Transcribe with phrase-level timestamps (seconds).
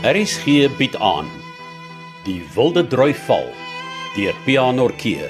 [0.00, 1.26] RSG bied aan
[2.24, 3.50] Die Wilde Droi Val
[4.14, 5.26] deur Pianorkee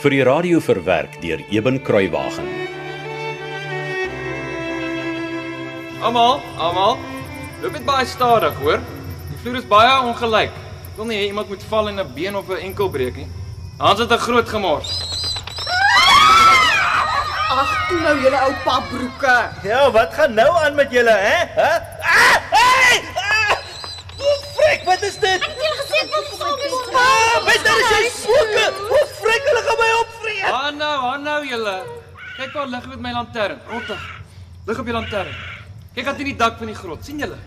[0.00, 2.48] vir die radio verwerk deur Eben Kruiwagen.
[6.00, 6.96] Almal, almal.
[7.60, 8.80] Loop net baie stadig, hoor.
[9.28, 10.56] Die vloer is baie ongelyk.
[10.92, 13.28] Ek wil nie hê iemand moet val en 'n been of 'n enkel breek nie.
[13.78, 14.90] Hans het 'n groot gemors.
[17.52, 19.36] Ag, toe nou julle ou papbroeke.
[19.62, 21.38] Ja, wat gaan nou aan met julle, hè?
[21.60, 21.70] Hæ?
[22.00, 22.36] Ah!
[22.50, 23.00] Hey!
[23.14, 23.56] Ah!
[24.16, 25.42] Hoe frek, wat is dit?
[25.42, 26.54] Ek het julle gesê ek wil saam
[26.96, 28.64] Ah, wat daar is jy swoeke?
[28.92, 30.46] Hoe frek hulle gaan my opvreet?
[30.52, 31.76] Ah nou, ah nou julle.
[32.36, 33.60] Kyk waar lig met my lantern.
[33.72, 34.06] Rottig.
[34.66, 35.34] Lig op die lantern.
[35.96, 37.04] Kyk aan die dak van die grot.
[37.04, 37.38] sien julle?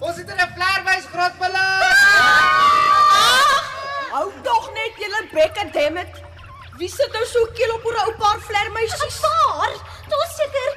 [0.00, 1.82] Ons het in 'n vleerwys grot beland.
[4.14, 6.22] Hou tog net julle bekke dammit.
[6.78, 9.20] Wie sit nou so keel op oor 'n ou paar vlermuisies?
[9.20, 9.74] Paar,
[10.10, 10.73] daar's seker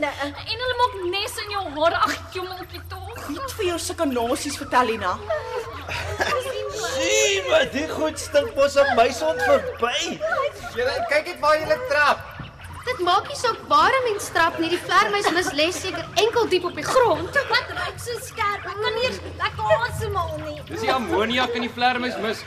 [0.00, 1.96] duisende en hulle maak nes in jou hare.
[2.06, 3.28] Ag, jommeltjie tog.
[3.28, 5.16] Niet vir jou sulke nosies vertel Lina.
[6.80, 10.18] Sien, wat die goed stink mos op my son verby.
[10.76, 12.26] Julle kyk net waar julle trap.
[12.86, 16.48] Dit maak nie saak waar 'n mens trap nie, die vlermuis mis les seker enkel
[16.48, 17.34] diep op die grond.
[17.50, 18.64] Wat ruik so skerp.
[18.64, 20.60] Ek kan nie eens lekker asemhaal nie.
[20.64, 22.44] Dis die ammoniak in die vlermuis mis.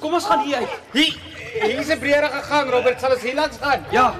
[0.00, 0.68] Kom ons gaan hier uit.
[0.92, 1.14] Hier,
[1.62, 3.00] hier's 'n breërige gang, Robert.
[3.00, 3.86] Sal ons hier langs gaan?
[3.90, 4.14] Ja.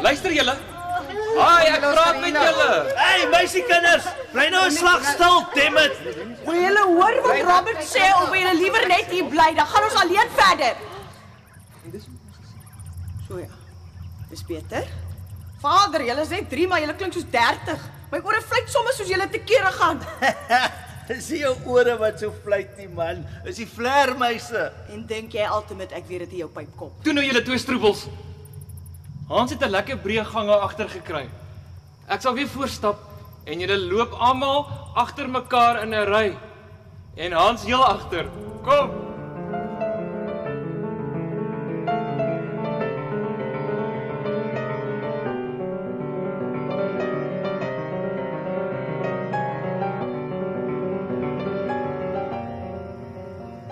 [0.00, 0.71] Luister julle.
[1.12, 2.68] Haai, ek praat met julle.
[2.98, 5.94] Hey, meisiekinders, bly nou 'n slag stil, dammit.
[6.46, 9.54] Wil julle hoor wat Robert sê of wil julle liewer net hier bly?
[9.54, 10.76] Dan gaan ons alleen verder.
[13.28, 13.52] So ja.
[14.30, 14.86] Dis beter.
[15.60, 17.78] Vader, julle is net 3, maar julle klink soos 30.
[18.12, 20.00] My ore fluit sommer soos julle te kere gaan.
[21.08, 23.24] Dis nie jou ore wat so fluit nie, man.
[23.44, 24.68] Dis die vlermuise.
[24.94, 26.92] En dink jy altyd ek weet dit in jou pyp kom?
[27.04, 28.06] Toe nou julle twee stroebels.
[29.32, 31.28] Hans het 'n lekker breë gange agter gekry.
[32.06, 32.98] Ek sal weer voorstap
[33.44, 36.36] en julle loop almal agter mekaar in 'n ry.
[37.16, 38.26] En Hans heel agter.
[38.62, 38.90] Kom.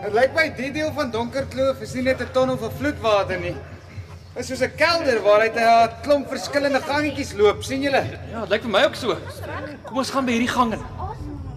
[0.03, 2.70] Dit lyk my die deel van Donker Kloof is nie net 'n ton of 'n
[2.78, 3.56] vloedwater nie.
[4.31, 8.03] Dit is soos 'n kelder waaruit hy 'n klomp verskillende gangetjies loop, sien julle?
[8.31, 9.17] Ja, dit lyk vir my ook so.
[9.85, 10.85] Kom ons gaan by hierdie gang in.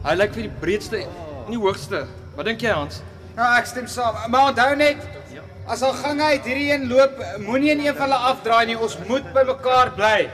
[0.04, 2.08] Hy lyk vir die breedste en die hoogste.
[2.36, 3.04] Wat dink jy, Hans?
[3.36, 4.16] Nou ek stem saam.
[4.28, 4.98] Maar onthou net,
[5.68, 8.78] as al gange uit hierdie een loop, moenie in een van hulle afdraai nie.
[8.78, 10.30] Ons moet by mekaar bly.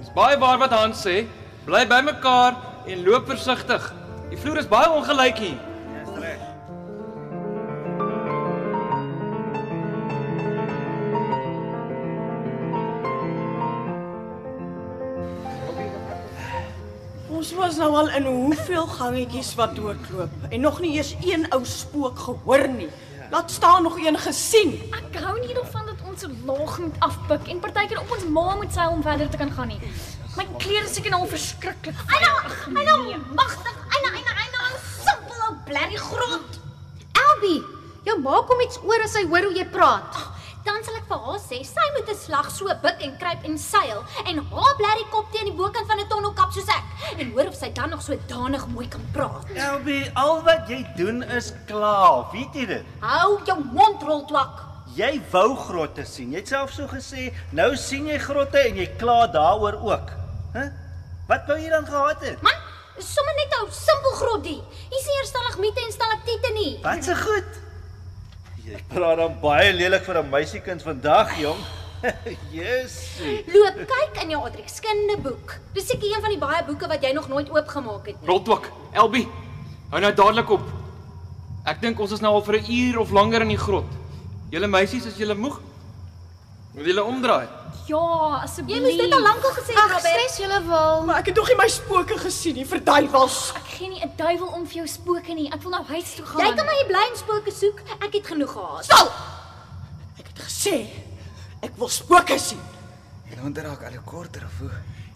[0.00, 1.24] Dis baie waar wat Hans sê.
[1.66, 3.92] Bly by mekaar en loop versigtig.
[4.30, 5.58] Die vloer is baie ongelyk hier.
[17.66, 22.18] Ons nou al in hoeveel gangetjies wat doodloop en nog nie eens een ou spook
[22.18, 22.86] gehoor nie.
[23.32, 24.76] Laat staan nog een gesien.
[24.94, 28.54] Ek hou nie daarvan dat ons so laag moet afpik en partykeer op ons ma
[28.60, 29.80] moet seil om verder te kan gaan nie.
[30.36, 31.98] My klere is seker nou al verskriklik.
[32.06, 32.30] Eina,
[32.70, 33.82] eina, magtig.
[33.98, 36.62] Eina, eina, eina, simpel ou blerrie grot.
[37.24, 37.60] Elbie,
[38.06, 40.22] jou ma kom iets oor as sy hoor hoe jy praat.
[40.66, 43.58] Dan sal ek vir haar sê sy moet 'n slag so buk en kruip en
[43.58, 47.48] seil en haar blerrie kop teen die bokant van 'n tonnelkap soos ek en hoor
[47.48, 49.46] of sy dan nog so danig mooi kan praat.
[49.54, 52.26] Elbie, al wat jy doen is klaar.
[52.32, 52.84] Weet jy dit?
[53.00, 54.64] Hou jou mond rol twak.
[54.96, 56.32] Jy wou grotte sien.
[56.32, 60.10] Jy het self so gesê, nou sien jy grotte en jy kla daaroor ook.
[60.54, 60.60] Hæ?
[60.60, 60.70] Huh?
[61.28, 62.42] Wat wou jy dan gehad het?
[62.42, 62.58] Man,
[62.98, 64.62] sommer net 'n simpel grotjie.
[64.90, 66.78] Hier is nie eers stalagmiete en stalaktiete nie.
[66.82, 67.65] Wat se goed?
[68.66, 71.58] Jy praat dan baie lelik vir 'n meisiekind vandag, jong.
[72.56, 73.44] Jessie.
[73.54, 75.54] Loop kyk in jou adrekskunde boek.
[75.74, 78.26] Dis seker een van die baie boeke wat jy nog nooit oopgemaak het nie.
[78.26, 79.28] Rotwak, Elbie.
[79.92, 80.66] Hou nou dadelik op.
[81.66, 83.86] Ek dink ons is nou al vir 'n uur of langer in die grot.
[84.50, 85.60] Julle meisies, is julle moeg?
[86.74, 87.46] Wil julle omdraai?
[87.86, 88.76] Ja, asseblief.
[88.76, 90.06] Jy moes dit al lank al gesê, Ag, Robert.
[90.06, 91.04] Stres julle wil.
[91.06, 93.36] Maar ek het nog nie my spooke gesien nie, verduivels.
[93.60, 95.46] Ek gee nie 'n duiwel om vir jou spooke nie.
[95.52, 96.46] Ek wil nou huis toe gaan.
[96.46, 97.78] Jy kan maar hier bly en spooke soek.
[98.02, 98.84] Ek het genoeg gehad.
[98.84, 99.10] Stil.
[100.18, 100.76] Ek het gesê
[101.62, 102.60] ek wil spooke sien.
[103.30, 104.70] Julle onderraak al hoe korter of hoe?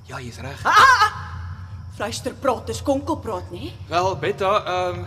[0.07, 0.63] Ja, jy's reg.
[1.97, 3.73] Fluister praat, dis konkelpraat, nê?
[3.89, 5.07] Wel, Betta, ehm um,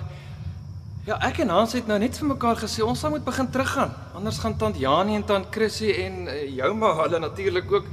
[1.07, 3.91] ja, ek en Hans het nou net vir mekaar gesê ons sal moet begin teruggaan.
[4.15, 7.89] Anders gaan tant Janie en tant Chrissy en uh, jou ma hulle natuurlik ook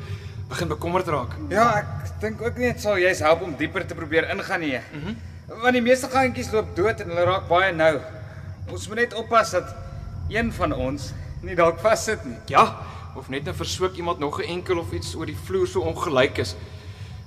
[0.50, 1.34] begin bekommerd raak.
[1.50, 4.86] Ja, ek dink ook net sal jy's help om dieper te probeer ingaan hier.
[4.92, 5.06] Mhm.
[5.06, 7.96] Mm Want die meeste gangetjies loop dood en hulle raak baie nou.
[8.70, 9.72] Ons moet net oppas dat
[10.30, 11.08] een van ons
[11.42, 12.36] nie dalk vassit nie.
[12.46, 12.62] Ja,
[13.18, 16.38] of net 'n versoek iemand nog 'n enkel of iets oor die vloer so ongelyk
[16.38, 16.54] is.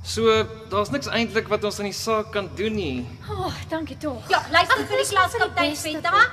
[0.03, 3.05] So, daar's niks eintlik wat ons aan die saak kan doen nie.
[3.29, 4.19] O, oh, dankie tog.
[4.27, 6.23] Ja, luister vir die klaskaptein Betta.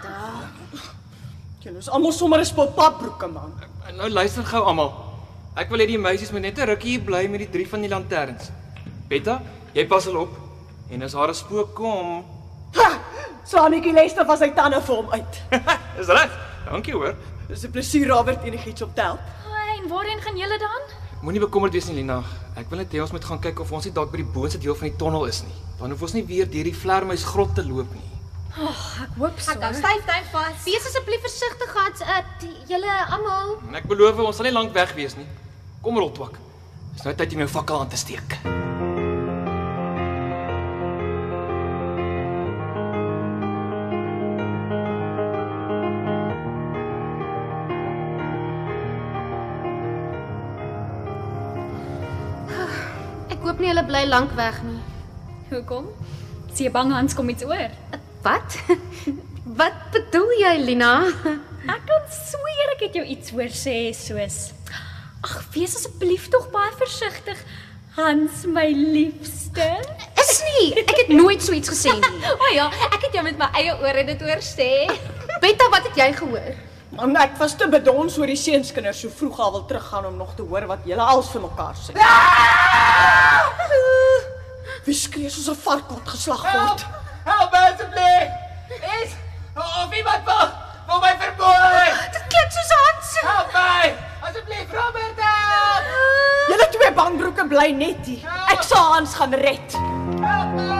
[1.60, 3.52] Julle is almal sommer 'n spul papbroeke man.
[3.86, 4.90] En nou luister gou almal.
[5.56, 7.80] Ek wil hê die meisies moet net 'n rukkie hier bly met die drie van
[7.80, 8.50] die lanterns.
[9.08, 10.34] Betta, jy pas hulle op.
[10.90, 12.24] En as haar 'n spook kom,
[13.50, 15.42] Saanetjie Lester van sy tande vir hom uit.
[16.00, 16.32] is reg.
[16.66, 17.14] Dankie hoor.
[17.48, 19.20] Dis 'n plesier Robert enigiets op te help.
[19.46, 20.82] Oh, en waarheen gaan julle dan?
[21.20, 22.22] Moenie bekommerd wees nie, Lina.
[22.56, 24.56] Ek wil net hê ons moet gaan kyk of ons nie dalk by die boonste
[24.62, 25.52] deel van die tonnel is nie.
[25.76, 28.08] Dan hoef ons nie weer deur die vlermuisgrot te loop nie.
[29.04, 29.52] Ek hoop so.
[29.52, 30.64] Ek hou styf styf vas.
[30.64, 33.52] Wees asseblief versigtig gehad, uh, julle almal.
[33.68, 35.28] En ek beloof ons sal nie lank weg wees nie.
[35.84, 36.40] Kom rotwak.
[36.94, 38.40] Dis nou tyd om jou fakkel aan te steek.
[53.60, 54.80] Nie hulle bly lank weg nie.
[55.50, 55.90] Hoekom?
[56.54, 57.70] Sien bang Hans kom iets oor.
[58.24, 58.58] Wat?
[59.60, 60.94] Wat bedoel jy, Lina?
[61.68, 64.38] Ek kan sweer ek het jou iets hoor sê soos
[65.20, 67.40] Ag, wees asseblief tog baie versigtig.
[67.98, 69.66] Hans, my liefste.
[70.22, 70.70] Is nie.
[70.80, 72.12] Ek het nooit so iets gesê nie.
[72.40, 74.70] O ja, ek het jou met my eie ore dit hoor sê.
[75.42, 76.56] Betta, wat het jy gehoor?
[77.00, 80.34] Man, ek was te bedons oor die seunskinders so vroeg al wil teruggaan om nog
[80.36, 81.94] te hoor wat julle als vir mekaar sê.
[84.84, 86.84] Wie skree soos 'n vark wat geslag word?
[87.24, 88.28] Help my asseblief.
[89.00, 89.12] Is
[89.56, 90.48] of iemand wil
[90.88, 91.88] wil my vermoor.
[92.12, 93.08] Dit klink soos Hans.
[93.30, 93.94] Help my.
[94.28, 95.16] Asseblief, Robert.
[95.16, 95.84] Help.
[96.48, 98.28] Julle twee bangbroeke bly net hier.
[98.52, 99.72] Ek sal Hans gaan red.
[100.20, 100.79] Help my.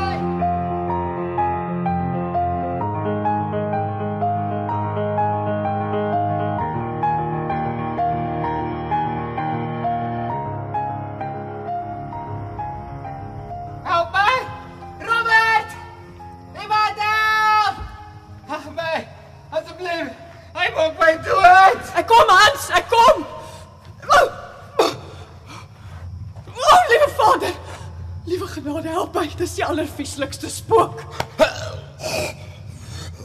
[29.41, 31.01] Dis die allervieslikste spook.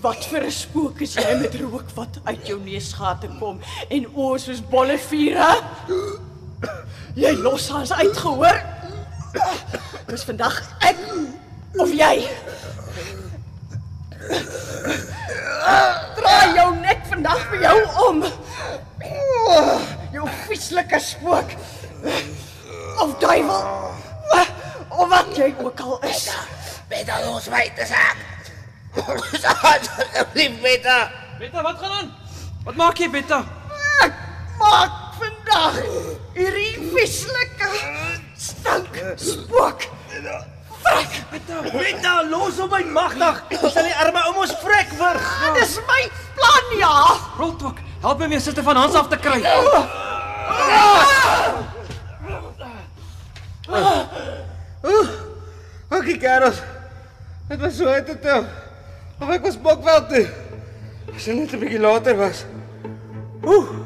[0.01, 3.59] Wat vir 'n spook is jy met rook wat uit jou neusgate kom
[3.89, 5.49] en oë soos bolle vure?
[7.15, 8.61] Jy los Hans uitgehoor.
[10.07, 11.03] Dis vandag ek
[11.83, 12.27] of jy.
[16.15, 17.77] Draai jou nek vandag vir jou
[18.07, 18.23] om.
[20.13, 21.59] Jou vieslike spook.
[23.03, 24.03] Of duiwel.
[24.95, 26.29] Of wat jy ook al is.
[26.89, 28.17] Beta, los my, dis ek.
[28.95, 31.09] Asseblief, Beta.
[31.39, 32.13] Betta, wat gaan aan?
[32.65, 33.41] Wat maak jy, Betta?
[34.05, 34.13] Ek
[34.59, 35.81] maak vandag
[36.35, 37.71] hierdie vieslike
[38.39, 39.87] stank spook.
[41.75, 43.43] Beta, los op my magtig.
[43.65, 45.27] Sal die arme ou mos vrek wurg.
[45.59, 46.01] Dis my
[46.39, 46.95] plan ja.
[47.39, 49.41] Rotwak, help my jou suster van Hans af te kry.
[56.05, 56.53] Dankie, Karel.
[57.47, 58.43] Dit was so uit te.
[59.19, 60.27] Of ek was Bokwel toe.
[61.15, 62.45] As dit net 'n bietjie later was.
[63.41, 63.84] Oeh.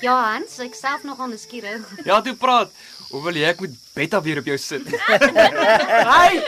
[0.00, 1.84] Ja, Hans, ek self nogal nuuskierig.
[2.08, 2.72] Ja, toe praat.
[3.10, 4.86] Hoe wil jy ek moet Betta weer op jou sit?
[6.10, 6.40] Hey,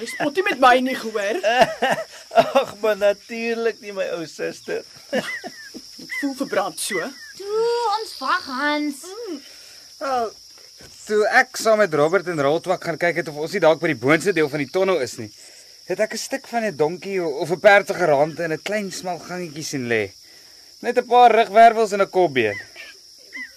[0.00, 1.40] jy spot nie met my nie gehoor.
[2.60, 4.84] Ag, maar natuurlik nie my ou suster.
[5.12, 7.02] Ek voel verbrand so.
[7.36, 7.62] Toe,
[7.98, 9.02] ons wag Hans.
[10.00, 10.30] Wel,
[11.06, 13.92] toe ek saam met Robert en Roltwak gaan kyk het of ons nie dalk by
[13.92, 15.28] die boonste deel van die tonnel is nie,
[15.90, 18.90] het ek 'n stuk van 'n donkie of 'n perd se gerande in 'n klein
[18.92, 20.12] smal gangetjie sien lê.
[20.80, 22.56] Net 'n paar rugwervels en 'n kopbeen.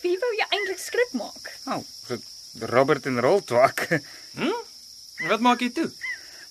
[0.01, 1.49] Wie wou jy eintlik skrik maak?
[1.65, 2.17] Nou, so
[2.71, 3.87] Robert en Roltwak.
[3.89, 5.89] En Wat maak jy toe?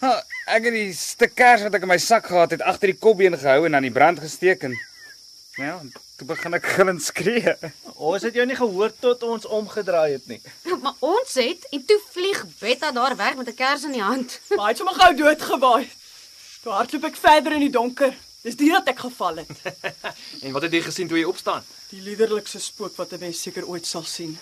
[0.02, 0.12] Nou,
[0.47, 3.35] ek het die stuk kers wat ek in my sak gehad het agter die kopbeen
[3.38, 4.75] gehou en aan die brand gesteek en
[5.59, 5.73] ja,
[6.21, 7.55] toe begin ek gillend skree.
[7.97, 10.38] Ons het jou nie gehoor tot ons omgedraai het nie.
[10.85, 14.38] Maar ons het en toe vlieg Betta daar weg met 'n kers in die hand.
[14.55, 15.88] Maar hy het sommer gou doodgewaai.
[16.62, 18.14] Toe hardloop ek verder in die donker.
[18.49, 19.50] Dis die dat ek geval het.
[20.45, 21.64] En wat het jy gesien toe jy opstaan?
[21.90, 24.38] Die liderlikste spook wat 'n mens seker ooit sal sien.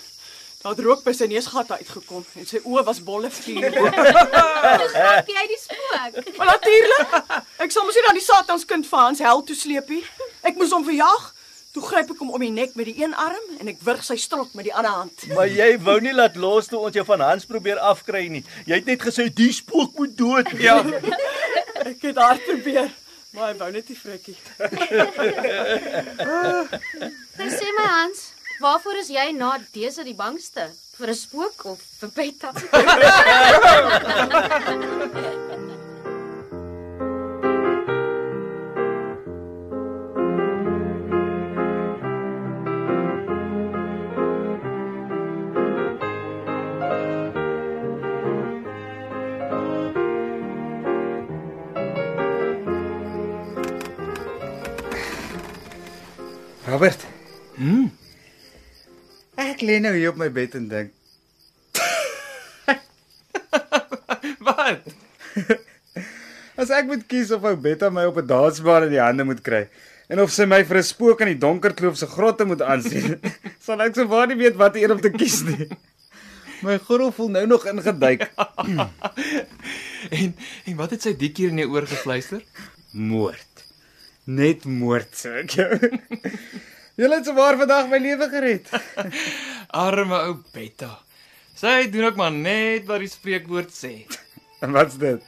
[0.62, 3.70] Daar het rook by sy neusgat uitgekom en sy oë was bolle vuur.
[4.94, 6.14] Gryp jy die spook?
[6.38, 7.16] maar natuurlik.
[7.66, 10.04] Ek sal mos nie dan die Satanskind van Hans hel toe sleepie.
[10.42, 11.32] Ek moes hom verjaag.
[11.74, 14.16] Toe gryp ek hom om die nek met die een arm en ek wurg sy
[14.16, 15.26] strot met die ander hand.
[15.34, 18.44] Maar jy wou nie laat los toe ons jou van Hans probeer afkry nie.
[18.70, 20.48] Jy het net gesê die spook moet dood.
[20.62, 20.78] Ja.
[21.84, 22.88] Ek het hard probeer,
[23.36, 24.36] maar hy wou net nie frikkie.
[27.36, 28.20] Nou sê my Hans,
[28.64, 30.64] waarvoor is jy na dese die bangste?
[30.96, 32.50] Vir 'n spook of vir Betta?
[56.76, 57.00] Robert.
[57.56, 57.86] Hm.
[59.40, 60.90] Ek lê nou hier op my bed en dink,
[64.46, 64.84] Wat?
[66.60, 69.40] as ek moet kies of ou Betta my op 'n dansbaan in die hande moet
[69.44, 69.62] kry
[70.12, 73.16] en of sy my vir 'n spook in die donker kloof se grotte moet aansien,
[73.66, 75.72] sal ek so waar nie weet watter een om te kies nie.
[76.60, 78.28] My gordel voel nou nog ingeduik.
[80.12, 80.36] En
[80.68, 82.44] en wat het sy die keer in jou oor gefluister?
[82.92, 83.65] Moord.
[84.26, 85.76] Net moord sê ek jou.
[86.98, 88.70] Julle het sowaar vandag my lewe gered.
[89.86, 90.96] Arme ou Betta.
[91.54, 93.92] Sy doen ook maar net wat die spreekwoord sê.
[94.64, 95.22] En wat's dit?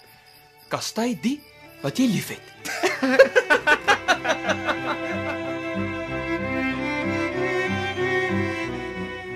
[0.73, 1.37] Kastei die
[1.83, 2.43] wat jy liefhet.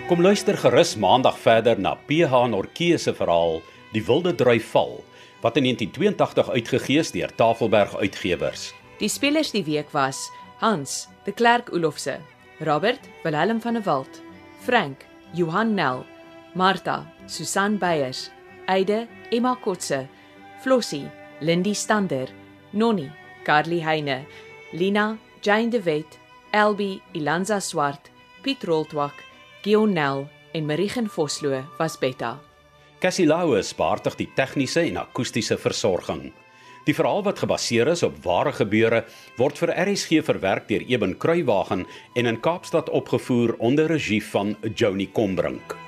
[0.08, 3.60] Kom luister gerus maandag verder na PH Norkee se verhaal
[3.94, 4.98] Die Wilde Drui Val
[5.44, 8.72] wat in 1982 uitgegee is deur Tafelberg Uitgewers.
[9.02, 10.28] Die spelers die week was
[10.60, 12.20] Hans, de Klerk Olofse,
[12.60, 14.20] Robert, Wilhelm van der Walt,
[14.62, 15.04] Frank,
[15.34, 16.04] Johan Nel,
[16.54, 18.30] Martha, Susan Beyers,
[18.66, 20.06] Eide, Emma Kotse,
[20.62, 22.28] Flossie, Lindy Stander,
[22.70, 23.10] Nonnie,
[23.42, 24.24] Carly Heine,
[24.72, 26.18] Lina, Jane de Wet,
[26.52, 29.24] Elbi, Ilanza Swart, Piet Roltwak,
[29.64, 32.38] Gion Nel en Marigen Vosloo was Betta.
[33.00, 36.30] Cassie Louws beheerdig die tegniese en akoestiese versorging.
[36.82, 39.04] Die verhaal wat gebaseer is op ware gebeure
[39.38, 41.86] word vir RSG verwerk deur Eben Kruiwagen
[42.18, 45.81] en in Kaapstad opgevoer onder regie van Joni Combrink.